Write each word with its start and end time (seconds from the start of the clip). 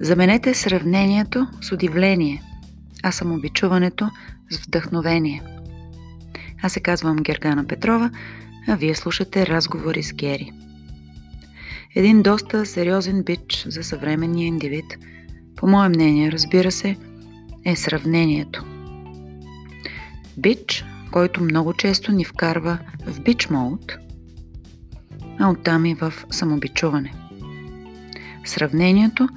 Заменете 0.00 0.54
сравнението 0.54 1.46
с 1.60 1.72
удивление, 1.72 2.42
а 3.02 3.12
самообичуването 3.12 4.10
с 4.50 4.58
вдъхновение. 4.58 5.42
Аз 6.62 6.72
се 6.72 6.80
казвам 6.80 7.16
Гергана 7.16 7.66
Петрова, 7.66 8.10
а 8.68 8.76
вие 8.76 8.94
слушате 8.94 9.46
разговори 9.46 10.02
с 10.02 10.12
Гери. 10.12 10.52
Един 11.94 12.22
доста 12.22 12.66
сериозен 12.66 13.22
бич 13.22 13.64
за 13.68 13.82
съвременния 13.82 14.46
индивид, 14.46 14.98
по 15.56 15.66
мое 15.66 15.88
мнение, 15.88 16.32
разбира 16.32 16.72
се, 16.72 16.96
е 17.64 17.76
сравнението. 17.76 18.64
Бич, 20.36 20.84
който 21.12 21.42
много 21.42 21.72
често 21.72 22.12
ни 22.12 22.24
вкарва 22.24 22.78
в 23.06 23.20
бич 23.20 23.50
мод, 23.50 23.96
а 25.38 25.50
оттам 25.50 25.86
и 25.86 25.94
в 25.94 26.12
самобичуване. 26.30 27.12
Сравнението, 28.44 29.28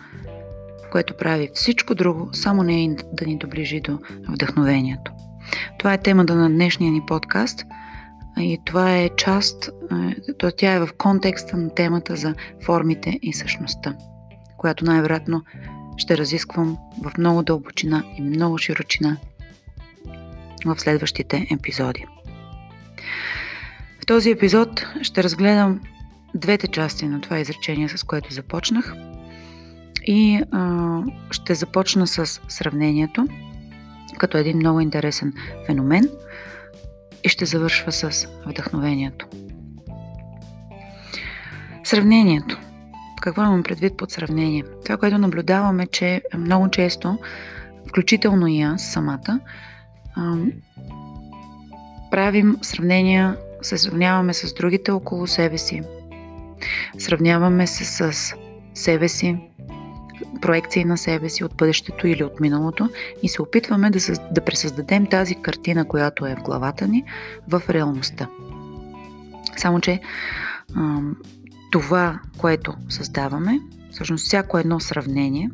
което 0.91 1.17
прави 1.17 1.49
всичко 1.53 1.95
друго, 1.95 2.29
само 2.33 2.63
не 2.63 2.83
е 2.83 2.95
да 3.13 3.25
ни 3.25 3.37
доближи 3.37 3.81
до 3.81 3.99
вдъхновението. 4.29 5.11
Това 5.79 5.93
е 5.93 6.01
темата 6.01 6.35
на 6.35 6.49
днешния 6.49 6.91
ни 6.91 7.01
подкаст 7.07 7.65
и 8.37 8.59
това 8.65 8.97
е 8.97 9.09
част, 9.09 9.69
то 10.37 10.51
тя 10.57 10.73
е 10.73 10.79
в 10.79 10.89
контекста 10.97 11.57
на 11.57 11.73
темата 11.75 12.15
за 12.15 12.35
формите 12.65 13.19
и 13.21 13.33
същността, 13.33 13.95
която 14.57 14.85
най-вероятно 14.85 15.41
ще 15.97 16.17
разисквам 16.17 16.77
в 17.03 17.17
много 17.17 17.43
дълбочина 17.43 18.03
и 18.17 18.21
много 18.21 18.57
широчина 18.57 19.17
в 20.65 20.79
следващите 20.79 21.47
епизоди. 21.51 22.05
В 24.01 24.05
този 24.05 24.31
епизод 24.31 24.85
ще 25.01 25.23
разгледам 25.23 25.81
двете 26.35 26.67
части 26.67 27.05
на 27.05 27.21
това 27.21 27.39
изречение, 27.39 27.89
с 27.89 28.03
което 28.03 28.33
започнах. 28.33 28.95
И 30.05 30.43
а, 30.51 30.99
ще 31.31 31.55
започна 31.55 32.07
с 32.07 32.41
сравнението, 32.47 33.27
като 34.17 34.37
един 34.37 34.57
много 34.57 34.79
интересен 34.79 35.33
феномен, 35.65 36.09
и 37.23 37.29
ще 37.29 37.45
завършва 37.45 37.91
с 37.91 38.27
вдъхновението. 38.45 39.27
Сравнението. 41.83 42.59
Какво 43.21 43.41
имам 43.41 43.63
предвид 43.63 43.97
под 43.97 44.11
сравнение? 44.11 44.63
Това, 44.85 44.97
което 44.97 45.17
наблюдаваме, 45.17 45.87
че 45.87 46.21
много 46.37 46.69
често, 46.69 47.17
включително 47.89 48.47
и 48.47 48.61
аз 48.61 48.83
самата, 48.83 49.39
правим 52.11 52.57
сравнения, 52.61 53.37
се 53.61 53.77
сравняваме 53.77 54.33
с 54.33 54.53
другите 54.53 54.91
около 54.91 55.27
себе 55.27 55.57
си. 55.57 55.81
Сравняваме 56.97 57.67
се 57.67 57.85
с 57.85 58.33
себе 58.73 59.09
си, 59.09 59.37
проекции 60.41 60.85
на 60.85 60.97
себе 60.97 61.29
си 61.29 61.43
от 61.43 61.55
бъдещето 61.55 62.07
или 62.07 62.23
от 62.23 62.39
миналото 62.39 62.89
и 63.23 63.29
се 63.29 63.41
опитваме 63.41 63.89
да, 63.89 63.99
да 64.31 64.45
пресъздадем 64.45 65.05
тази 65.05 65.35
картина, 65.35 65.87
която 65.87 66.25
е 66.25 66.35
в 66.35 66.43
главата 66.43 66.87
ни, 66.87 67.03
в 67.47 67.61
реалността. 67.69 68.27
Само, 69.57 69.79
че 69.79 70.01
това, 71.71 72.19
което 72.37 72.73
създаваме, 72.89 73.59
всъщност 73.91 74.25
всяко 74.25 74.57
едно 74.57 74.79
сравнение, 74.79 75.49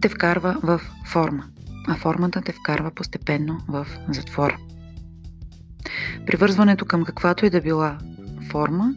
те 0.00 0.08
вкарва 0.08 0.56
в 0.62 0.80
форма, 1.06 1.44
а 1.88 1.94
формата 1.94 2.40
те 2.40 2.52
вкарва 2.52 2.90
постепенно 2.90 3.60
в 3.68 3.86
затвор. 4.08 4.56
Привързването 6.26 6.84
към 6.84 7.04
каквато 7.04 7.46
и 7.46 7.50
да 7.50 7.60
била 7.60 7.98
форма, 8.50 8.94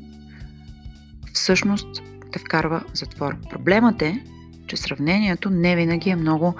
всъщност 1.33 2.03
те 2.31 2.39
вкарва 2.39 2.83
в 2.93 2.97
затвор. 2.97 3.35
Проблемът 3.49 4.01
е, 4.01 4.23
че 4.67 4.77
сравнението 4.77 5.49
не 5.49 5.75
винаги 5.75 6.09
е 6.09 6.15
много 6.15 6.55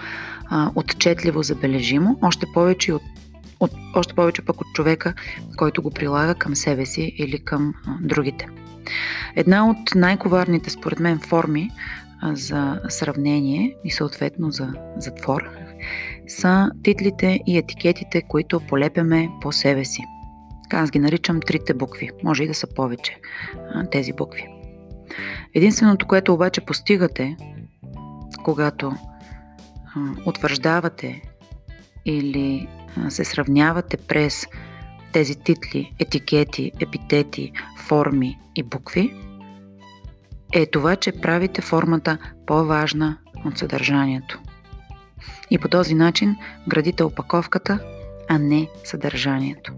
а, 0.49 0.71
отчетливо 0.75 1.43
забележимо, 1.43 2.19
още 2.21 2.45
повече 2.53 2.93
от 2.93 3.01
от, 3.61 3.71
още 3.95 4.13
повече 4.13 4.41
пък 4.41 4.61
от 4.61 4.67
човека, 4.73 5.13
който 5.57 5.81
го 5.81 5.91
прилага 5.91 6.35
към 6.35 6.55
себе 6.55 6.85
си 6.85 7.13
или 7.17 7.39
към 7.39 7.73
а, 7.87 7.97
другите. 8.01 8.47
Една 9.35 9.69
от 9.69 9.95
най-коварните, 9.95 10.69
според 10.69 10.99
мен, 10.99 11.19
форми 11.19 11.69
а, 12.21 12.35
за 12.35 12.79
сравнение 12.89 13.75
и 13.83 13.91
съответно 13.91 14.51
за 14.51 14.73
затвор 14.97 15.49
са 16.27 16.71
титлите 16.83 17.39
и 17.47 17.57
етикетите, 17.57 18.21
които 18.21 18.59
полепяме 18.59 19.29
по 19.41 19.51
себе 19.51 19.85
си. 19.85 20.01
Аз 20.73 20.91
ги 20.91 20.99
наричам 20.99 21.39
трите 21.39 21.73
букви. 21.73 22.09
Може 22.23 22.43
и 22.43 22.47
да 22.47 22.53
са 22.53 22.67
повече 22.75 23.17
а, 23.73 23.89
тези 23.89 24.13
букви. 24.13 24.60
Единственото, 25.53 26.07
което 26.07 26.33
обаче 26.33 26.61
постигате, 26.61 27.37
когато 28.43 28.93
утвърждавате 30.25 31.21
или 32.05 32.67
се 33.09 33.23
сравнявате 33.23 33.97
през 33.97 34.47
тези 35.11 35.35
титли, 35.35 35.93
етикети, 35.99 36.71
епитети, 36.79 37.51
форми 37.77 38.39
и 38.55 38.63
букви, 38.63 39.15
е 40.53 40.65
това, 40.65 40.95
че 40.95 41.11
правите 41.11 41.61
формата 41.61 42.17
по-важна 42.45 43.17
от 43.45 43.57
съдържанието. 43.57 44.39
И 45.51 45.57
по 45.57 45.67
този 45.67 45.95
начин 45.95 46.35
градите 46.67 47.03
опаковката, 47.03 47.79
а 48.29 48.39
не 48.39 48.67
съдържанието. 48.83 49.73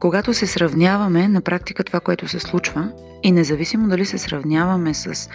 Когато 0.00 0.34
се 0.34 0.46
сравняваме, 0.46 1.28
на 1.28 1.40
практика 1.40 1.84
това, 1.84 2.00
което 2.00 2.28
се 2.28 2.40
случва, 2.40 2.92
и 3.22 3.32
независимо 3.32 3.88
дали 3.88 4.06
се 4.06 4.18
сравняваме 4.18 4.94
с 4.94 5.30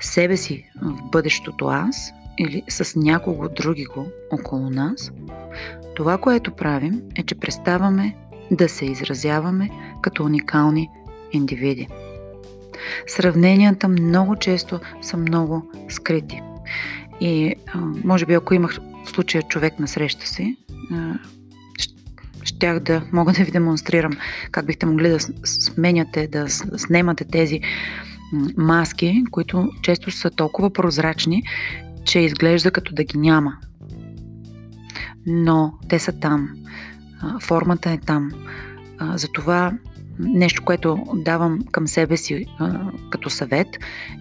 себе 0.00 0.36
си 0.36 0.70
в 0.82 1.10
бъдещото 1.10 1.66
аз 1.66 2.12
или 2.38 2.62
с 2.68 2.96
някого 2.96 3.48
други 3.48 3.84
го 3.84 4.06
около 4.30 4.70
нас, 4.70 5.12
това, 5.96 6.18
което 6.18 6.50
правим 6.50 7.02
е, 7.16 7.22
че 7.22 7.34
преставаме 7.34 8.16
да 8.50 8.68
се 8.68 8.84
изразяваме 8.84 9.70
като 10.02 10.24
уникални 10.24 10.88
индивиди. 11.32 11.88
Сравненията 13.06 13.88
много 13.88 14.36
често 14.36 14.80
са 15.02 15.16
много 15.16 15.70
скрити. 15.88 16.42
И 17.20 17.54
може 18.04 18.26
би 18.26 18.34
ако 18.34 18.54
имах 18.54 18.78
в 19.04 19.10
случая 19.10 19.42
човек 19.42 19.78
на 19.78 19.88
среща 19.88 20.26
си, 20.26 20.56
щях 22.62 22.80
да 22.80 23.02
мога 23.12 23.32
да 23.32 23.44
ви 23.44 23.50
демонстрирам 23.50 24.12
как 24.50 24.66
бихте 24.66 24.86
могли 24.86 25.08
да 25.08 25.20
сменяте, 25.44 26.26
да 26.26 26.48
снемате 26.76 27.24
тези 27.24 27.60
маски, 28.56 29.24
които 29.30 29.70
често 29.82 30.10
са 30.10 30.30
толкова 30.30 30.72
прозрачни, 30.72 31.42
че 32.04 32.18
изглежда 32.18 32.70
като 32.70 32.94
да 32.94 33.04
ги 33.04 33.18
няма. 33.18 33.56
Но 35.26 35.72
те 35.88 35.98
са 35.98 36.12
там. 36.12 36.48
Формата 37.40 37.90
е 37.90 37.98
там. 37.98 38.30
Затова 39.14 39.72
нещо, 40.18 40.64
което 40.64 41.04
давам 41.14 41.58
към 41.72 41.86
себе 41.86 42.16
си 42.16 42.46
като 43.10 43.30
съвет 43.30 43.68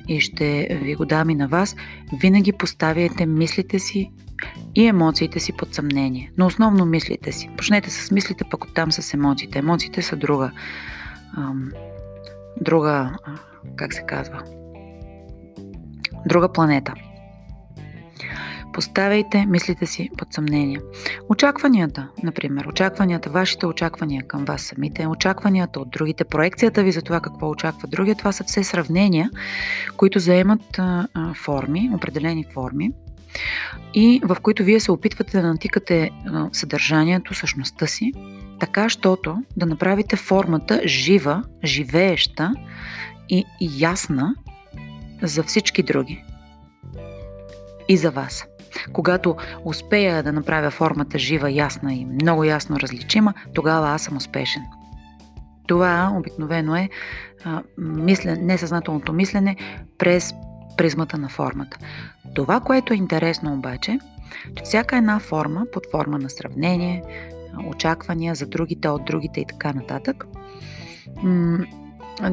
и 0.08 0.22
ще 0.22 0.79
ви 0.84 0.96
го 0.96 1.06
дам 1.06 1.29
и 1.29 1.35
на 1.35 1.47
вас, 1.47 1.75
винаги 2.22 2.52
поставяйте 2.52 3.25
мислите 3.25 3.79
си 3.79 4.12
и 4.75 4.88
емоциите 4.88 5.40
си 5.40 5.53
под 5.53 5.75
съмнение. 5.75 6.31
Но 6.38 6.46
основно 6.46 6.85
мислите 6.85 7.31
си. 7.31 7.50
Почнете 7.57 7.90
с 7.90 8.12
мислите, 8.12 8.44
пък 8.52 8.66
оттам 8.66 8.91
с 8.91 9.13
емоциите. 9.13 9.59
Емоциите 9.59 10.02
са 10.02 10.16
друга. 10.16 10.52
друга 12.62 13.18
как 13.75 13.94
се 13.94 14.06
казва, 14.07 14.44
друга 16.25 16.52
планета. 16.52 16.94
Поставяйте 18.74 19.46
мислите 19.46 19.85
си 19.85 20.09
под 20.18 20.34
съмнение. 20.34 20.79
Очакванията, 21.29 22.08
например, 22.23 22.66
очакванията, 22.66 23.29
вашите 23.29 23.66
очаквания 23.66 24.23
към 24.28 24.46
вас 24.46 24.61
самите, 24.61 25.08
очакванията 25.08 25.79
от 25.79 25.90
другите, 25.90 26.23
проекцията 26.23 26.84
ви 26.84 26.91
за 26.91 27.02
това 27.02 27.20
какво 27.20 27.49
очаква 27.49 27.87
другия, 27.87 28.16
това 28.16 28.32
са 28.32 28.44
все 28.44 28.64
сравнения, 28.64 29.29
които 29.97 30.20
заемат 30.20 30.79
а, 30.79 31.08
а, 31.14 31.34
форми, 31.34 31.91
определени 31.96 32.46
форми, 32.53 32.91
и 33.93 34.22
в 34.23 34.37
които 34.41 34.63
вие 34.63 34.79
се 34.79 34.91
опитвате 34.91 35.41
да 35.41 35.47
натикате 35.47 36.11
съдържанието, 36.51 37.33
същността 37.33 37.87
си, 37.87 38.13
така, 38.59 38.89
щото 38.89 39.37
да 39.57 39.66
направите 39.66 40.16
формата 40.16 40.81
жива, 40.85 41.43
живееща 41.63 42.53
и 43.29 43.45
ясна 43.78 44.35
за 45.22 45.43
всички 45.43 45.83
други. 45.83 46.23
И 47.89 47.97
за 47.97 48.11
вас. 48.11 48.45
Когато 48.93 49.35
успея 49.66 50.23
да 50.23 50.34
направя 50.34 50.72
формата 50.72 51.19
жива, 51.19 51.51
ясна 51.51 51.93
и 51.93 52.05
много 52.05 52.43
ясно 52.43 52.79
различима, 52.79 53.34
тогава 53.53 53.89
аз 53.89 54.01
съм 54.01 54.17
успешен. 54.17 54.61
Това 55.67 56.13
обикновено 56.16 56.75
е 56.75 56.89
а, 57.43 57.61
мислен, 57.77 58.45
несъзнателното 58.45 59.13
мислене 59.13 59.55
през 59.97 60.34
призмата 60.78 61.18
на 61.18 61.29
формата. 61.29 61.78
Това, 62.34 62.59
което 62.59 62.94
е 62.94 62.97
интересно 62.97 63.53
обаче, 63.53 64.00
че 64.56 64.64
всяка 64.64 64.97
една 64.97 65.20
форма, 65.20 65.66
под 65.73 65.84
форма 65.91 66.20
на 66.20 66.29
сравнение, 66.29 67.03
очаквания 67.68 68.35
за 68.35 68.46
другите 68.46 68.88
от 68.90 69.06
другите 69.06 69.41
и 69.41 69.46
така 69.46 69.73
нататък, 69.73 70.26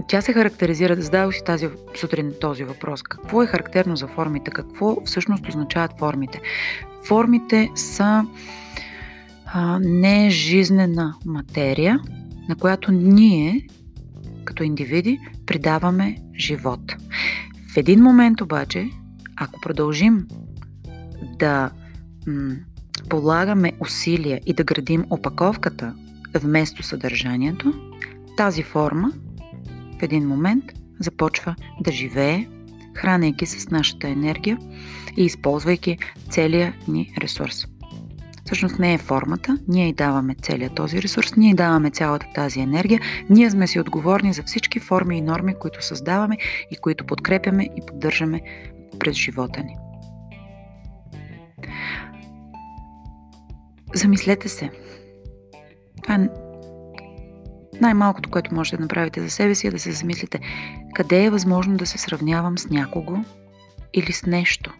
тя 0.08 0.20
се 0.20 0.32
характеризира, 0.32 1.02
задавах 1.02 1.34
си 1.34 1.44
тази 1.46 1.68
сутрин 1.94 2.32
този 2.40 2.64
въпрос. 2.64 3.02
Какво 3.02 3.42
е 3.42 3.46
характерно 3.46 3.96
за 3.96 4.06
формите? 4.06 4.50
Какво 4.50 5.04
всъщност 5.04 5.48
означават 5.48 5.98
формите? 5.98 6.40
Формите 7.06 7.70
са 7.74 8.24
а, 9.46 9.78
нежизнена 9.82 11.14
материя, 11.26 12.00
на 12.48 12.56
която 12.56 12.92
ние, 12.92 13.66
като 14.44 14.62
индивиди, 14.62 15.18
придаваме 15.46 16.16
живот. 16.38 16.80
Един 17.78 18.02
момент 18.02 18.40
обаче, 18.40 18.90
ако 19.36 19.60
продължим 19.60 20.26
да 21.38 21.70
м- 22.26 22.54
полагаме 23.08 23.72
усилия 23.80 24.40
и 24.46 24.52
да 24.52 24.64
градим 24.64 25.04
опаковката 25.10 25.94
вместо 26.34 26.82
съдържанието, 26.82 27.72
тази 28.36 28.62
форма 28.62 29.12
в 29.98 30.02
един 30.02 30.28
момент 30.28 30.64
започва 31.00 31.54
да 31.80 31.92
живее, 31.92 32.46
хранейки 32.94 33.46
с 33.46 33.70
нашата 33.70 34.08
енергия 34.08 34.58
и 35.16 35.24
използвайки 35.24 35.98
целия 36.30 36.74
ни 36.88 37.14
ресурс. 37.20 37.66
Всъщност 38.48 38.78
не 38.78 38.94
е 38.94 38.98
формата, 38.98 39.58
ние 39.68 39.88
й 39.88 39.92
даваме 39.92 40.34
целият 40.42 40.74
този 40.74 41.02
ресурс, 41.02 41.36
ние 41.36 41.50
й 41.50 41.54
даваме 41.54 41.90
цялата 41.90 42.26
тази 42.34 42.60
енергия, 42.60 43.00
ние 43.30 43.50
сме 43.50 43.66
си 43.66 43.80
отговорни 43.80 44.32
за 44.32 44.42
всички 44.42 44.80
форми 44.80 45.18
и 45.18 45.20
норми, 45.20 45.54
които 45.54 45.84
създаваме 45.84 46.36
и 46.70 46.76
които 46.76 47.06
подкрепяме 47.06 47.64
и 47.64 47.86
поддържаме 47.86 48.40
през 48.98 49.16
живота 49.16 49.62
ни. 49.62 49.76
Замислете 53.94 54.48
се. 54.48 54.70
Това 56.02 56.14
е 56.14 56.28
най-малкото, 57.80 58.30
което 58.30 58.54
можете 58.54 58.76
да 58.76 58.82
направите 58.82 59.20
за 59.20 59.30
себе 59.30 59.54
си 59.54 59.66
е 59.66 59.70
да 59.70 59.78
се 59.78 59.92
замислите 59.92 60.40
къде 60.94 61.24
е 61.24 61.30
възможно 61.30 61.76
да 61.76 61.86
се 61.86 61.98
сравнявам 61.98 62.58
с 62.58 62.70
някого 62.70 63.16
или 63.94 64.12
с 64.12 64.26
нещо, 64.26 64.74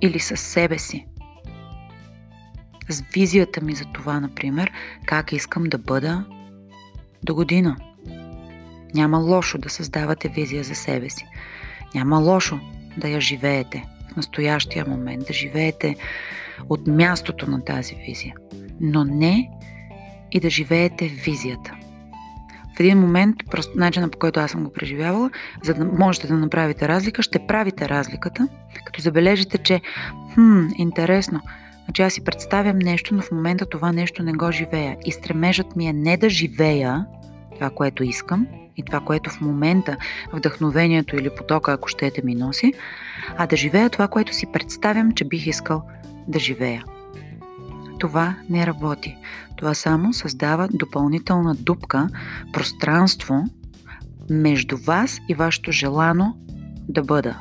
или 0.00 0.20
с 0.20 0.36
себе 0.36 0.78
си. 0.78 1.06
С 2.88 3.02
визията 3.14 3.60
ми 3.60 3.74
за 3.74 3.84
това, 3.84 4.20
например, 4.20 4.72
как 5.06 5.32
искам 5.32 5.64
да 5.64 5.78
бъда 5.78 6.24
до 7.22 7.34
година. 7.34 7.76
Няма 8.94 9.18
лошо 9.18 9.58
да 9.58 9.70
създавате 9.70 10.28
визия 10.28 10.64
за 10.64 10.74
себе 10.74 11.10
си. 11.10 11.26
Няма 11.94 12.18
лошо 12.18 12.60
да 12.96 13.08
я 13.08 13.20
живеете 13.20 13.84
в 14.12 14.16
настоящия 14.16 14.86
момент, 14.86 15.26
да 15.26 15.32
живеете 15.32 15.96
от 16.68 16.86
мястото 16.86 17.50
на 17.50 17.64
тази 17.64 17.94
визия. 17.94 18.34
Но 18.80 19.04
не 19.04 19.50
и 20.32 20.40
да 20.40 20.50
живеете 20.50 21.08
визията 21.08 21.74
в 22.76 22.80
един 22.80 22.98
момент, 22.98 23.36
просто 23.50 23.72
начина 23.76 24.08
по 24.08 24.18
който 24.18 24.40
аз 24.40 24.50
съм 24.50 24.64
го 24.64 24.72
преживявала, 24.72 25.30
за 25.62 25.74
да 25.74 25.84
можете 25.84 26.26
да 26.26 26.34
направите 26.34 26.88
разлика, 26.88 27.22
ще 27.22 27.46
правите 27.46 27.88
разликата, 27.88 28.48
като 28.84 29.00
забележите, 29.00 29.58
че 29.58 29.80
хм, 30.34 30.66
интересно, 30.76 31.40
значи 31.84 32.02
аз 32.02 32.12
си 32.12 32.24
представям 32.24 32.78
нещо, 32.78 33.14
но 33.14 33.22
в 33.22 33.30
момента 33.30 33.66
това 33.66 33.92
нещо 33.92 34.22
не 34.22 34.32
го 34.32 34.52
живея. 34.52 34.96
И 35.04 35.12
стремежът 35.12 35.76
ми 35.76 35.86
е 35.86 35.92
не 35.92 36.16
да 36.16 36.30
живея 36.30 37.06
това, 37.54 37.70
което 37.70 38.04
искам, 38.04 38.46
и 38.76 38.82
това, 38.82 39.00
което 39.00 39.30
в 39.30 39.40
момента 39.40 39.96
вдъхновението 40.32 41.16
или 41.16 41.30
потока, 41.36 41.72
ако 41.72 41.88
щете, 41.88 42.22
ми 42.24 42.34
носи, 42.34 42.72
а 43.36 43.46
да 43.46 43.56
живея 43.56 43.90
това, 43.90 44.08
което 44.08 44.34
си 44.34 44.46
представям, 44.52 45.12
че 45.12 45.24
бих 45.24 45.46
искал 45.46 45.82
да 46.28 46.38
живея. 46.38 46.84
Това 47.98 48.36
не 48.50 48.66
работи. 48.66 49.16
Това 49.56 49.74
само 49.74 50.12
създава 50.12 50.68
допълнителна 50.72 51.54
дупка, 51.54 52.08
пространство 52.52 53.44
между 54.30 54.76
вас 54.76 55.20
и 55.28 55.34
вашето 55.34 55.72
желано 55.72 56.36
да 56.88 57.02
бъда. 57.02 57.38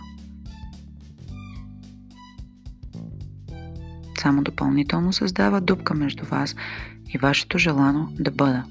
Само 4.24 4.42
допълнително 4.42 5.14
създава 5.14 5.62
дупка 5.62 5.94
между 5.94 6.26
вас 6.26 6.56
и 7.14 7.18
вашето 7.18 7.58
желано 7.58 8.10
да 8.20 8.32
бъда. 8.32 8.64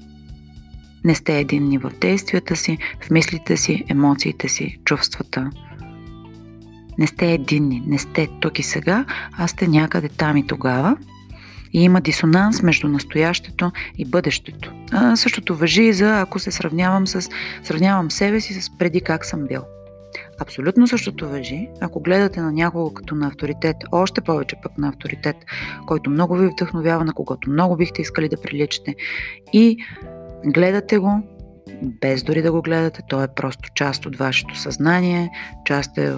Не 1.03 1.15
сте 1.15 1.39
единни 1.39 1.77
в 1.77 1.91
действията 2.01 2.55
си, 2.55 2.77
в 3.01 3.09
мислите 3.09 3.57
си, 3.57 3.85
емоциите 3.89 4.49
си, 4.49 4.79
чувствата. 4.85 5.49
Не 6.97 7.07
сте 7.07 7.33
единни, 7.33 7.83
не 7.87 7.99
сте 7.99 8.29
тук 8.41 8.59
и 8.59 8.63
сега, 8.63 9.05
а 9.37 9.47
сте 9.47 9.67
някъде 9.67 10.09
там 10.09 10.37
и 10.37 10.47
тогава– 10.47 10.97
и 11.73 11.83
има 11.83 12.01
дисонанс 12.01 12.63
между 12.63 12.87
настоящето 12.87 13.71
и 13.97 14.05
бъдещето. 14.05 14.71
А, 14.91 15.15
същото 15.15 15.55
въжи 15.55 15.83
и 15.83 15.93
за 15.93 16.21
ако 16.21 16.39
се 16.39 16.51
сравнявам 16.51 17.07
с 17.07 17.29
сравнявам 17.63 18.11
себе 18.11 18.41
си 18.41 18.61
с 18.61 18.77
преди 18.77 19.01
как 19.01 19.25
съм 19.25 19.47
бил. 19.47 19.61
Абсолютно 20.39 20.87
същото 20.87 21.29
въжи, 21.29 21.69
ако 21.81 21.99
гледате 21.99 22.41
на 22.41 22.51
някого 22.51 22.93
като 22.93 23.15
на 23.15 23.27
авторитет, 23.27 23.75
още 23.91 24.21
повече 24.21 24.55
пък 24.63 24.77
на 24.77 24.89
авторитет, 24.89 25.35
който 25.85 26.09
много 26.09 26.35
ви 26.35 26.47
вдъхновява, 26.47 27.05
на 27.05 27.13
когото 27.13 27.49
много 27.49 27.75
бихте 27.75 28.01
искали 28.01 28.29
да 28.29 28.41
приличате. 28.41 28.95
И 29.53 29.77
гледате 30.45 30.97
го, 30.97 31.21
без 31.83 32.23
дори 32.23 32.41
да 32.41 32.51
го 32.51 32.61
гледате, 32.61 33.01
то 33.09 33.23
е 33.23 33.27
просто 33.35 33.69
част 33.75 34.05
от 34.05 34.15
вашето 34.15 34.57
съзнание, 34.57 35.29
част 35.65 35.97
е, 35.97 36.13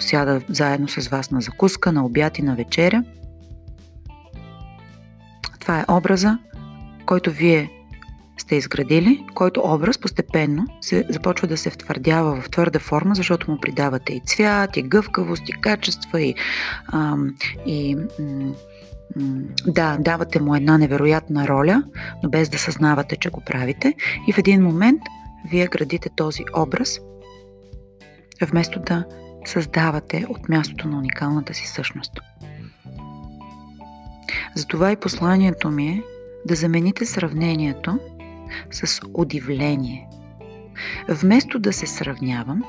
сяда 0.00 0.40
заедно 0.48 0.88
с 0.88 1.08
вас 1.08 1.30
на 1.30 1.40
закуска, 1.40 1.92
на 1.92 2.06
обяд 2.06 2.38
и 2.38 2.42
на 2.42 2.54
вечеря– 2.56 3.04
това 5.64 5.80
е 5.80 5.92
образа, 5.92 6.38
който 7.06 7.30
вие 7.30 7.70
сте 8.44 8.56
изградили, 8.56 9.26
който 9.34 9.62
образ 9.64 9.98
постепенно 9.98 10.66
се 10.80 11.06
започва 11.08 11.48
да 11.48 11.56
се 11.56 11.70
втвърдява 11.70 12.40
в 12.40 12.50
твърда 12.50 12.78
форма, 12.78 13.14
защото 13.14 13.50
му 13.50 13.58
придавате 13.60 14.12
и 14.12 14.22
цвят, 14.26 14.76
и 14.76 14.82
гъвкавост, 14.82 15.48
и 15.48 15.52
качества, 15.52 16.20
и, 16.20 16.34
а, 16.86 17.16
и 17.66 17.96
да, 19.66 19.96
давате 20.00 20.40
му 20.40 20.54
една 20.54 20.78
невероятна 20.78 21.48
роля, 21.48 21.82
но 22.22 22.30
без 22.30 22.48
да 22.48 22.58
съзнавате, 22.58 23.16
че 23.16 23.30
го 23.30 23.40
правите. 23.40 23.94
И 24.28 24.32
в 24.32 24.38
един 24.38 24.62
момент 24.62 25.00
вие 25.50 25.66
градите 25.66 26.08
този 26.16 26.44
образ, 26.56 27.00
вместо 28.42 28.80
да 28.80 29.04
създавате 29.44 30.26
от 30.28 30.48
мястото 30.48 30.88
на 30.88 30.98
уникалната 30.98 31.54
си 31.54 31.66
същност. 31.66 32.20
Затова 34.54 34.92
и 34.92 34.96
посланието 34.96 35.70
ми 35.70 35.88
е 35.88 36.02
да 36.46 36.54
замените 36.54 37.06
сравнението 37.06 37.98
с 38.70 39.00
удивление. 39.14 40.08
Вместо 41.08 41.58
да 41.58 41.72
се 41.72 41.86
сравнявам, 41.86 42.64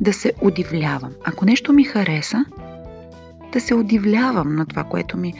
да 0.00 0.12
се 0.12 0.32
удивлявам. 0.40 1.12
Ако 1.24 1.44
нещо 1.44 1.72
ми 1.72 1.84
хареса, 1.84 2.44
да 3.52 3.60
се 3.60 3.74
удивлявам 3.74 4.56
на 4.56 4.66
това, 4.66 4.84
което 4.84 5.16
ми 5.16 5.34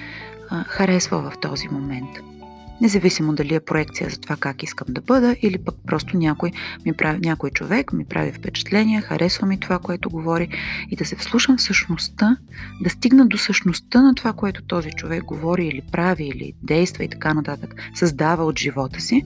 а, 0.51 0.65
харесва 0.65 1.31
в 1.31 1.39
този 1.41 1.69
момент– 1.69 2.11
Независимо 2.81 3.33
дали 3.33 3.55
е 3.55 3.61
проекция 3.61 4.11
за 4.11 4.21
това 4.21 4.37
как 4.37 4.63
искам 4.63 4.87
да 4.91 5.01
бъда 5.01 5.37
или 5.43 5.59
пък 5.59 5.75
просто 5.87 6.17
някой, 6.17 6.53
ми 6.87 6.93
прави, 6.93 7.19
някой 7.21 7.51
човек 7.51 7.93
ми 7.93 8.05
прави 8.05 8.33
впечатление, 8.33 9.01
харесва 9.01 9.47
ми 9.47 9.61
това, 9.61 9.79
което 9.79 10.11
говори 10.11 10.49
и 10.91 10.97
да 10.97 11.05
се 11.05 11.17
вслушам 11.17 11.57
в 11.57 11.63
същността, 11.63 12.37
да 12.83 12.91
стигна 12.91 13.27
до 13.27 13.39
същността 13.39 14.03
на 14.03 14.15
това, 14.15 14.33
което 14.33 14.63
този 14.63 14.91
човек 14.91 15.25
говори 15.25 15.67
или 15.67 15.83
прави 15.93 16.25
или 16.25 16.53
действа 16.63 17.05
и 17.05 17.09
така 17.09 17.35
нататък, 17.35 17.75
създава 17.95 18.45
от 18.45 18.59
живота 18.59 19.01
си, 19.01 19.25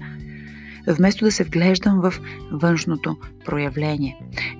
вместо 0.94 1.24
да 1.24 1.32
се 1.32 1.44
вглеждам 1.44 2.00
в 2.00 2.14
външното 2.52 3.16
проявление. 3.44 4.16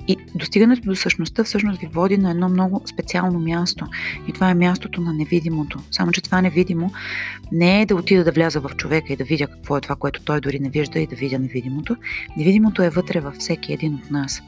И 0.09 0.17
достигането 0.35 0.83
до 0.83 0.97
същността 0.97 1.45
всъщност 1.45 1.81
ви 1.81 1.87
води 1.87 2.19
на 2.19 2.31
едно 2.31 2.49
много 2.49 2.83
специално 2.87 3.39
място. 3.39 3.87
И 4.29 4.33
това 4.33 4.51
е 4.51 4.55
мястото 4.55 5.01
на 5.01 5.13
невидимото. 5.13 5.79
Само, 5.91 6.13
че 6.13 6.23
това 6.23 6.43
невидимо 6.43 6.93
не 7.53 7.83
е 7.83 7.87
да 7.87 7.95
отида 7.97 8.25
да 8.25 8.33
вляза 8.33 8.61
в 8.61 8.71
човека 8.77 9.13
и 9.13 9.17
да 9.17 9.25
видя 9.25 9.47
какво 9.47 9.77
е 9.77 9.81
това, 9.81 9.97
което 9.97 10.25
той 10.25 10.41
дори 10.41 10.59
не 10.59 10.71
вижда 10.71 11.01
и 11.01 11.07
да 11.07 11.17
видя 11.17 11.39
невидимото. 11.39 11.97
Невидимото 12.37 12.83
е 12.83 12.91
вътре 12.91 13.21
във 13.21 13.35
всеки 13.35 13.73
един 13.73 13.95
от 13.95 14.11
нас. 14.11 14.43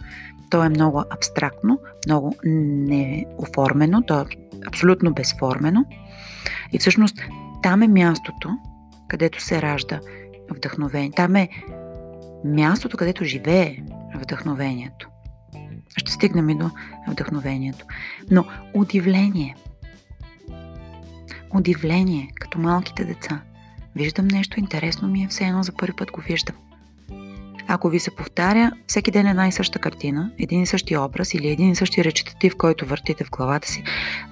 То 0.51 0.65
е 0.65 0.69
много 0.69 1.05
абстрактно, 1.11 1.79
много 2.07 2.37
неоформено, 2.45 4.03
то 4.03 4.21
е 4.21 4.25
абсолютно 4.67 5.15
безформено. 5.15 5.85
И 6.73 6.79
всъщност 6.79 7.17
там 7.63 7.83
е 7.83 7.89
мястото, 7.89 8.51
където 9.09 9.43
се 9.43 9.63
ражда 9.63 10.01
вдъхновение. 10.55 11.11
Там 11.11 11.37
е 11.37 11.49
мястото, 12.45 12.97
където 12.97 13.25
живее 13.25 13.77
вдъхновението. 14.15 15.09
Ще 15.97 16.13
стигнем 16.13 16.51
и 16.51 16.55
до 16.55 16.71
вдъхновението. 17.09 17.87
Но 18.31 18.45
удивление. 18.75 19.57
Удивление, 21.55 22.31
като 22.41 22.59
малките 22.59 23.05
деца. 23.05 23.43
Виждам 23.97 24.29
нещо 24.29 24.61
интересно 24.61 25.09
ми 25.09 25.23
е, 25.23 25.29
все 25.29 25.45
едно 25.45 25.63
за 25.63 25.73
първи 25.73 25.93
път 25.97 26.11
го 26.11 26.21
виждам. 26.21 26.57
Ако 27.69 27.89
ви 27.89 28.01
се 28.01 28.17
повтаря 28.17 28.73
всеки 28.87 29.11
ден 29.11 29.27
една 29.27 29.49
и 29.49 29.53
съща 29.53 29.79
картина, 29.79 30.31
един 30.39 30.63
и 30.63 30.67
същи 30.67 30.97
образ 30.97 31.35
или 31.35 31.49
един 31.49 31.71
и 31.71 31.77
същи 31.77 32.05
речитатив, 32.05 32.57
който 32.57 32.87
въртите 32.87 33.25
в 33.25 33.31
главата 33.31 33.69
си, 33.69 33.85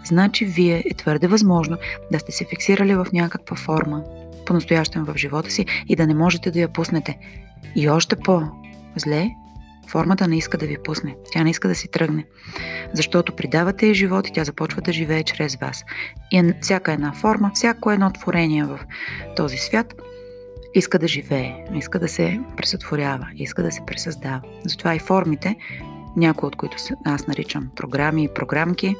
значи 0.04 0.44
вие 0.44 0.82
е 0.90 0.94
твърде 0.94 1.26
възможно 1.26 1.76
да 2.12 2.18
сте 2.18 2.32
се 2.32 2.44
фиксирали 2.44 2.94
в 2.94 3.06
някаква 3.12 3.56
форма, 3.56 4.04
по-настоящем 4.48 5.04
в 5.04 5.16
живота 5.16 5.50
си 5.50 5.66
и 5.88 5.96
да 5.96 6.06
не 6.06 6.14
можете 6.14 6.50
да 6.50 6.60
я 6.60 6.68
пуснете. 6.68 7.18
И 7.76 7.88
още 7.88 8.16
по-зле, 8.16 9.30
формата 9.88 10.28
не 10.28 10.36
иска 10.36 10.58
да 10.58 10.66
ви 10.66 10.76
пусне. 10.84 11.16
Тя 11.32 11.44
не 11.44 11.50
иска 11.50 11.68
да 11.68 11.74
си 11.74 11.90
тръгне. 11.90 12.24
Защото 12.92 13.36
придавате 13.36 13.86
и 13.86 13.94
живот 13.94 14.28
и 14.28 14.32
тя 14.32 14.44
започва 14.44 14.82
да 14.82 14.92
живее 14.92 15.22
чрез 15.22 15.56
вас. 15.56 15.84
И 16.32 16.38
е 16.38 16.54
всяка 16.60 16.92
една 16.92 17.12
форма, 17.12 17.50
всяко 17.54 17.90
едно 17.90 18.10
творение 18.10 18.64
в 18.64 18.78
този 19.36 19.56
свят 19.56 19.94
иска 20.74 20.98
да 20.98 21.08
живее, 21.08 21.64
иска 21.74 21.98
да 21.98 22.08
се 22.08 22.40
пресътворява, 22.56 23.28
иска 23.34 23.62
да 23.62 23.72
се 23.72 23.80
пресъздава. 23.86 24.42
Затова 24.64 24.94
и 24.94 24.98
формите, 24.98 25.56
някои 26.16 26.46
от 26.46 26.56
които 26.56 26.76
аз 27.04 27.26
наричам 27.26 27.70
програми 27.76 28.24
и 28.24 28.34
програмки, 28.34 28.96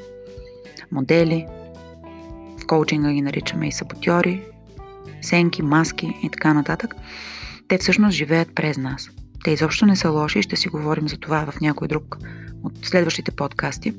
модели, 0.93 1.47
в 2.59 2.67
коучинга 2.67 3.13
ги 3.13 3.23
наричаме 3.23 3.69
и 3.69 3.73
саботьори, 3.73 4.43
сенки, 5.23 5.63
маски 5.63 6.15
и 6.23 6.31
така 6.31 6.55
нататък, 6.55 6.95
те 7.69 7.79
всъщност 7.79 8.17
живеят 8.17 8.55
през 8.55 8.77
нас. 8.77 9.11
Те 9.45 9.51
изобщо 9.51 9.87
не 9.87 9.97
са 9.97 10.11
лоши 10.11 10.39
и 10.39 10.43
ще 10.43 10.57
си 10.57 10.69
говорим 10.69 11.09
за 11.09 11.17
това 11.17 11.47
в 11.51 11.61
някой 11.61 11.89
друг 11.89 12.19
от 12.65 12.73
следващите 12.83 13.31
подкасти. 13.31 13.95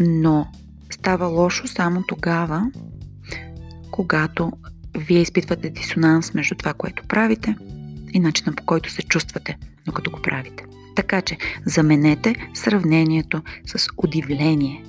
Но 0.00 0.46
става 0.90 1.26
лошо 1.26 1.68
само 1.68 2.02
тогава, 2.08 2.70
когато 3.90 4.52
вие 4.98 5.20
изпитвате 5.20 5.70
дисонанс 5.70 6.34
между 6.34 6.54
това, 6.54 6.74
което 6.74 7.06
правите 7.08 7.56
и 8.12 8.20
начина 8.20 8.52
по 8.52 8.64
който 8.64 8.90
се 8.90 9.02
чувствате, 9.02 9.58
докато 9.86 10.10
го 10.10 10.22
правите. 10.22 10.64
Така 10.96 11.22
че 11.22 11.38
заменете 11.64 12.34
сравнението 12.54 13.42
с 13.66 13.88
удивление, 13.96 14.84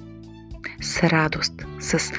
с 0.81 1.03
радост, 1.03 1.65
с 1.79 2.11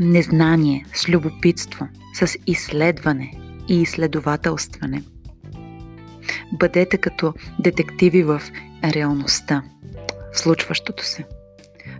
незнание, 0.00 0.84
с 0.94 1.08
любопитство, 1.08 1.88
с 2.14 2.38
изследване 2.46 3.32
и 3.68 3.82
изследователстване. 3.82 5.02
Бъдете 6.52 6.98
като 6.98 7.34
детективи 7.58 8.22
в 8.22 8.42
реалността, 8.84 9.62
в 10.32 10.38
случващото 10.38 11.04
се. 11.04 11.24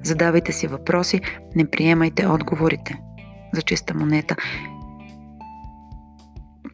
Задавайте 0.03 0.53
си 0.53 0.67
въпроси, 0.67 1.21
не 1.57 1.71
приемайте 1.71 2.27
отговорите 2.27 3.01
за 3.55 3.63
чиста 3.63 3.95
монета. 3.95 4.37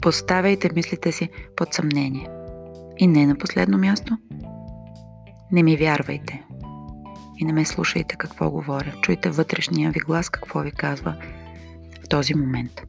Поставяйте 0.02 0.70
мислите 0.74 1.12
си 1.12 1.28
под 1.56 1.74
съмнение. 1.74 2.28
И 2.98 3.06
не 3.06 3.26
на 3.26 3.36
последно 3.36 3.78
място, 3.78 4.18
не 5.52 5.62
ми 5.62 5.76
вярвайте 5.76 6.42
и 7.38 7.44
не 7.44 7.52
ме 7.52 7.64
слушайте 7.64 8.16
какво 8.16 8.50
говоря. 8.50 8.92
Чуйте 9.02 9.30
вътрешния 9.30 9.90
ви 9.90 10.00
глас 10.00 10.28
какво 10.28 10.60
ви 10.60 10.72
казва 10.72 11.16
в 12.04 12.08
този 12.08 12.34
момент. 12.34 12.82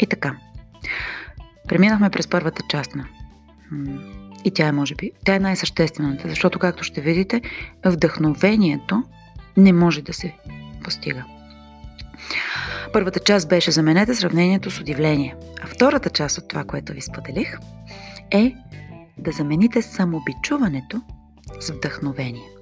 И 0.00 0.06
така. 0.06 0.36
Преминахме 1.68 2.10
през 2.10 2.28
първата 2.28 2.62
част 2.68 2.94
на. 2.94 3.08
И 4.44 4.50
тя 4.50 4.66
е, 4.66 4.72
може 4.72 4.94
би, 4.94 5.10
тя 5.24 5.34
е 5.34 5.40
най-съществената, 5.40 6.28
защото, 6.28 6.58
както 6.58 6.84
ще 6.84 7.00
видите, 7.00 7.42
вдъхновението 7.86 9.02
не 9.56 9.72
може 9.72 10.02
да 10.02 10.12
се 10.12 10.34
постига. 10.84 11.24
Първата 12.92 13.20
част 13.20 13.48
беше 13.48 13.70
заменете 13.70 14.14
сравнението 14.14 14.70
с 14.70 14.80
удивление. 14.80 15.36
А 15.62 15.66
втората 15.66 16.10
част 16.10 16.38
от 16.38 16.48
това, 16.48 16.64
което 16.64 16.92
ви 16.92 17.00
споделих, 17.00 17.58
е 18.30 18.54
да 19.18 19.32
замените 19.32 19.82
самобичуването 19.82 21.02
с 21.60 21.70
вдъхновение. 21.70 22.57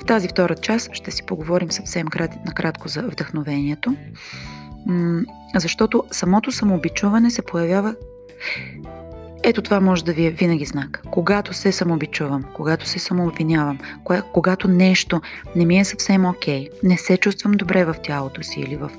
В 0.00 0.04
тази 0.04 0.28
втора 0.28 0.54
част 0.54 0.90
ще 0.92 1.10
си 1.10 1.26
поговорим 1.26 1.70
съвсем 1.70 2.06
накратко 2.46 2.88
за 2.88 3.02
вдъхновението, 3.02 3.96
защото 5.56 6.04
самото 6.10 6.52
самообичуване 6.52 7.30
се 7.30 7.42
появява 7.42 7.94
ето 9.46 9.62
това 9.62 9.80
може 9.80 10.04
да 10.04 10.12
ви 10.12 10.26
е 10.26 10.30
винаги 10.30 10.64
знак. 10.64 11.02
Когато 11.10 11.52
се 11.52 11.72
самообичувам, 11.72 12.44
когато 12.54 12.88
се 12.88 12.98
самообвинявам, 12.98 13.78
когато 14.32 14.68
нещо 14.68 15.20
не 15.56 15.64
ми 15.64 15.78
е 15.78 15.84
съвсем 15.84 16.24
окей, 16.24 16.68
okay, 16.68 16.70
не 16.82 16.98
се 16.98 17.16
чувствам 17.16 17.52
добре 17.52 17.84
в 17.84 17.94
тялото 18.02 18.42
си 18.42 18.60
или 18.60 18.76
в 18.76 18.90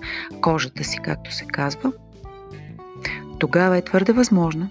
кожата 0.42 0.84
си, 0.84 1.00
както 1.04 1.34
се 1.34 1.46
казва, 1.46 1.92
тогава 3.40 3.78
е 3.78 3.86
твърде 3.86 4.14
възможно 4.14 4.70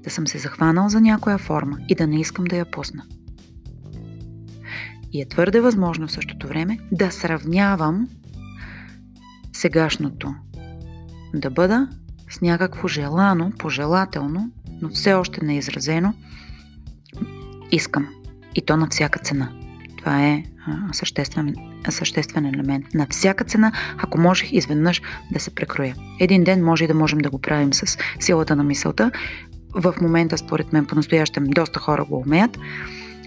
да 0.00 0.10
съм 0.10 0.26
се 0.26 0.38
захванал 0.38 0.88
за 0.88 1.00
някоя 1.00 1.38
форма 1.38 1.78
и 1.88 1.94
да 1.94 2.06
не 2.06 2.20
искам 2.20 2.44
да 2.44 2.56
я 2.56 2.64
пусна. 2.64 3.02
И 5.12 5.22
е 5.22 5.28
твърде 5.28 5.60
възможно 5.60 6.06
в 6.06 6.12
същото 6.12 6.48
време 6.48 6.78
да 6.92 7.10
сравнявам 7.10 8.08
сегашното 9.52 10.34
да 11.34 11.50
бъда 11.50 11.88
с 12.30 12.40
някакво 12.40 12.88
желано, 12.88 13.52
пожелателно, 13.58 14.50
но 14.82 14.88
все 14.88 15.12
още 15.12 15.44
неизразено 15.44 16.14
искам. 17.72 18.08
И 18.54 18.62
то 18.62 18.76
на 18.76 18.86
всяка 18.90 19.18
цена. 19.18 19.52
Това 19.98 20.26
е 20.26 20.44
съществен, 20.92 21.54
съществен 21.88 22.46
елемент. 22.46 22.94
На 22.94 23.06
всяка 23.10 23.44
цена, 23.44 23.72
ако 23.98 24.18
можех 24.18 24.52
изведнъж 24.52 25.02
да 25.32 25.40
се 25.40 25.54
прекроя. 25.54 25.94
Един 26.20 26.44
ден 26.44 26.64
може 26.64 26.84
и 26.84 26.88
да 26.88 26.94
можем 26.94 27.18
да 27.18 27.30
го 27.30 27.40
правим 27.40 27.72
с 27.72 27.98
силата 28.20 28.56
на 28.56 28.64
мисълта. 28.64 29.10
В 29.74 29.94
момента, 30.00 30.38
според 30.38 30.72
мен, 30.72 30.86
по-настоящем 30.86 31.44
доста 31.44 31.80
хора 31.80 32.04
го 32.04 32.18
умеят. 32.26 32.58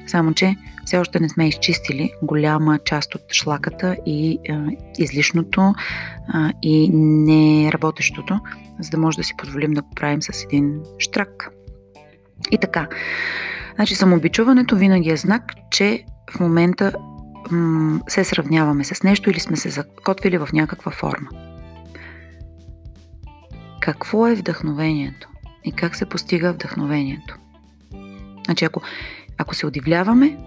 Само, 0.08 0.34
че 0.34 0.56
все 0.86 0.98
още 0.98 1.20
не 1.20 1.30
сме 1.30 1.48
изчистили 1.48 2.12
голяма 2.22 2.80
част 2.86 3.16
от 3.16 3.22
шлаката 3.34 3.98
и 4.06 4.40
а, 4.50 4.68
излишното 4.98 5.74
а, 6.28 6.54
и 6.62 6.90
неработещото, 6.94 8.40
за 8.80 8.90
да 8.90 8.98
може 8.98 9.18
да 9.18 9.24
си 9.24 9.34
позволим 9.38 9.74
да 9.74 9.82
го 9.82 9.90
правим 9.96 10.22
с 10.22 10.44
един 10.44 10.82
штрак. 11.00 11.50
И 12.52 12.58
така. 12.58 12.88
Значи 13.76 13.96
самообичуването 13.96 14.76
винаги 14.76 15.10
е 15.10 15.18
знак, 15.18 15.54
че 15.72 16.04
в 16.32 16.40
момента 16.40 16.92
м- 17.52 18.00
се 18.08 18.24
сравняваме 18.24 18.84
с 18.84 19.04
нещо 19.04 19.30
или 19.30 19.40
сме 19.40 19.58
се 19.58 19.70
закотвили 19.70 20.38
в 20.38 20.50
някаква 20.54 20.92
форма. 20.92 21.30
Какво 23.82 24.28
е 24.28 24.36
вдъхновението? 24.36 25.30
И 25.64 25.72
как 25.72 25.96
се 25.96 26.06
постига 26.06 26.54
вдъхновението? 26.54 27.38
Значи, 28.46 28.66
ако 28.66 28.82
ако 29.38 29.56
се 29.56 29.66
удивляваме, 29.66 30.38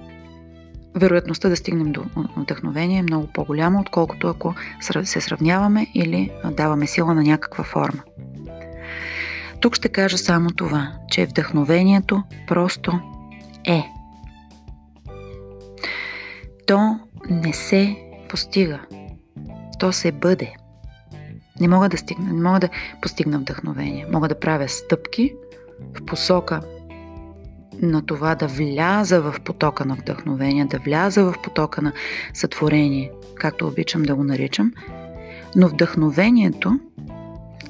вероятността 0.95 1.49
да 1.49 1.57
стигнем 1.57 1.92
до 1.92 2.04
вдъхновение 2.37 2.99
е 2.99 3.02
много 3.02 3.26
по-голяма, 3.26 3.80
отколкото 3.80 4.28
ако 4.28 4.54
се 5.04 5.21
сравняваме 5.21 5.87
или 5.95 6.30
даваме 6.57 6.87
сила 6.87 7.14
на 7.14 7.23
някаква 7.23 7.64
форма. 7.64 8.02
Тук 9.61 9.75
ще 9.75 9.88
кажа 9.88 10.18
само 10.18 10.50
това, 10.50 10.92
че 11.09 11.26
вдъхновението 11.26 12.23
просто 12.47 13.00
е. 13.64 13.85
То 16.66 17.00
не 17.30 17.52
се 17.52 17.97
постига. 18.28 18.80
То 19.78 19.92
се 19.92 20.12
бъде. 20.12 20.54
Не 21.61 21.68
мога 21.68 21.88
да 21.88 21.97
стигна, 21.97 22.33
не 22.33 22.42
мога 22.42 22.61
да 22.61 22.68
постигна 23.02 23.38
вдъхновение. 23.38 24.07
Мога 24.12 24.28
да 24.28 24.40
правя 24.40 24.68
стъпки 24.68 25.35
в 25.95 26.04
посока 26.07 26.61
на 27.82 28.06
това 28.06 28.35
да 28.35 28.47
вляза 28.47 29.20
в 29.20 29.35
потока 29.44 29.85
на 29.85 29.94
вдъхновение, 29.94 30.64
да 30.64 30.78
вляза 30.78 31.25
в 31.25 31.35
потока 31.42 31.82
на 31.82 31.92
сътворение, 32.35 33.11
както 33.35 33.66
обичам 33.66 34.02
да 34.02 34.14
го 34.14 34.25
наричам. 34.25 34.73
Но 35.56 35.68
вдъхновението, 35.68 36.80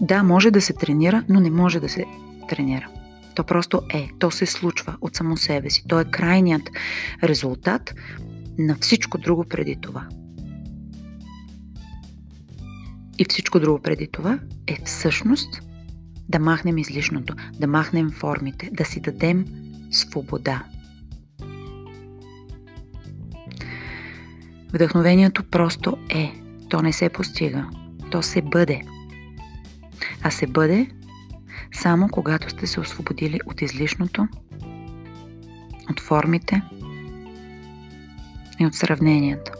да, 0.00 0.22
може 0.22 0.50
да 0.50 0.60
се 0.60 0.72
тренира, 0.72 1.24
но 1.28 1.40
не 1.40 1.50
може 1.50 1.80
да 1.80 1.88
се 1.88 2.04
тренира. 2.48 2.88
То 3.34 3.44
просто 3.44 3.82
е, 3.94 4.08
то 4.18 4.30
се 4.30 4.46
случва 4.46 4.96
от 5.00 5.16
само 5.16 5.36
себе 5.36 5.70
си. 5.70 5.84
То 5.88 6.00
е 6.00 6.04
крайният 6.04 6.70
резултат 7.22 7.94
на 8.58 8.76
всичко 8.80 9.18
друго 9.18 9.44
преди 9.44 9.76
това. 9.80 10.06
И 13.18 13.24
всичко 13.24 13.60
друго 13.60 13.82
преди 13.82 14.08
това 14.12 14.38
е 14.66 14.76
всъщност 14.84 15.62
да 16.28 16.38
махнем 16.38 16.78
излишното, 16.78 17.34
да 17.60 17.66
махнем 17.66 18.10
формите, 18.10 18.70
да 18.72 18.84
си 18.84 19.00
дадем 19.00 19.44
свобода. 19.90 20.64
Вдъхновението 24.73 25.45
просто 25.45 25.97
е. 26.11 26.33
То 26.68 26.83
не 26.83 26.92
се 26.92 27.09
постига. 27.09 27.66
То 28.11 28.23
се 28.23 28.42
бъде. 28.42 28.80
А 30.23 30.30
се 30.30 30.47
бъде 30.47 30.90
само 31.73 32.09
когато 32.09 32.50
сте 32.50 32.66
се 32.66 32.80
освободили 32.80 33.40
от 33.47 33.62
излишното, 33.62 34.28
от 35.90 36.00
формите 36.00 36.62
и 38.61 38.66
от 38.66 38.75
сравненията. 38.75 39.52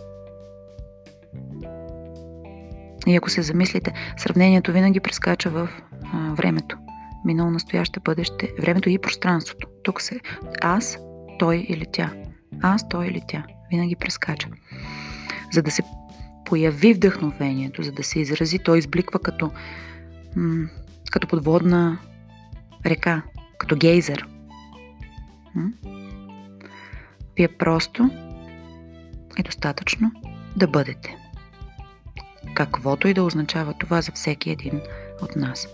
И 3.07 3.17
ако 3.17 3.31
се 3.31 3.43
замислите, 3.43 3.93
сравнението 4.17 4.73
винаги 4.73 5.01
прескача 5.01 5.51
в 5.51 5.69
а, 6.13 6.35
времето 6.35 6.79
минало, 7.25 7.51
настояще, 7.51 8.01
бъдеще, 8.01 8.53
времето 8.61 8.91
и 8.91 8.99
пространството. 8.99 9.69
Тук 9.83 10.01
се 10.01 10.21
аз, 10.63 10.99
той 11.39 11.57
или 11.69 11.87
тя. 11.93 12.13
Аз, 12.63 12.89
той 12.89 13.07
или 13.07 13.23
тя. 13.29 13.47
Винаги 13.71 13.97
прескача. 13.97 14.49
За 15.53 15.63
да 15.63 15.71
се 15.71 15.83
появи 16.45 16.95
вдъхновението, 16.95 17.83
за 17.83 17.93
да 17.93 18.03
се 18.03 18.21
изрази, 18.21 18.59
той 18.59 18.79
избликва 18.79 19.19
като, 19.19 19.51
м- 20.37 20.69
като 21.11 21.29
подводна 21.29 21.99
река, 22.87 23.23
като 23.59 23.77
гейзер. 23.77 24.29
Вие 27.37 27.49
просто 27.49 28.11
е 29.39 29.43
достатъчно 29.43 30.13
да 30.57 30.67
бъдете. 30.67 31.17
Каквото 32.55 33.09
и 33.09 33.15
да 33.15 33.23
означава 33.23 33.75
това 33.81 34.03
за 34.03 34.13
всеки 34.13 34.51
един 34.51 34.81
от 35.23 35.37
нас. 35.37 35.69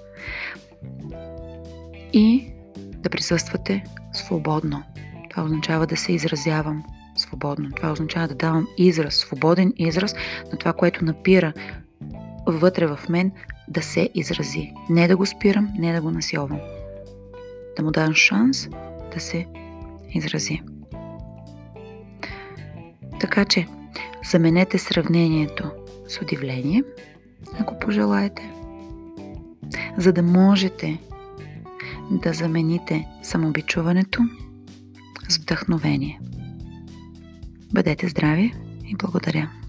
И 2.16 2.46
да 2.76 3.10
присъствате 3.10 3.84
свободно. 4.12 4.82
Това 5.30 5.42
означава 5.42 5.86
да 5.86 5.96
се 5.96 6.12
изразявам 6.12 6.84
свободно. 7.16 7.70
Това 7.76 7.92
означава 7.92 8.28
да 8.28 8.34
давам 8.34 8.66
израз, 8.78 9.14
свободен 9.14 9.72
израз 9.76 10.14
на 10.52 10.58
това, 10.58 10.72
което 10.72 11.04
напира 11.04 11.52
вътре 12.46 12.86
в 12.86 12.98
мен 13.08 13.32
да 13.68 13.82
се 13.82 14.10
изрази. 14.14 14.72
Не 14.90 15.08
да 15.08 15.16
го 15.16 15.26
спирам, 15.26 15.68
не 15.78 15.92
да 15.92 16.00
го 16.00 16.10
насилвам. 16.10 16.60
Да 17.76 17.82
му 17.82 17.90
дам 17.90 18.14
шанс 18.14 18.68
да 19.14 19.20
се 19.20 19.46
изрази. 20.10 20.62
Така 23.20 23.44
че, 23.44 23.66
заменете 24.30 24.78
сравнението 24.78 25.70
с 26.08 26.20
удивление, 26.20 26.82
ако 27.58 27.78
пожелаете, 27.78 28.50
за 29.96 30.12
да 30.12 30.22
можете 30.22 30.98
да 32.22 32.32
замените 32.32 33.06
самобичуването 33.22 34.22
с 35.28 35.38
вдъхновение. 35.38 36.20
Бъдете 37.72 38.08
здрави 38.08 38.54
и 38.86 38.96
благодаря! 38.96 39.63